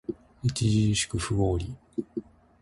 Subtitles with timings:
[0.55, 1.75] 著しく不合理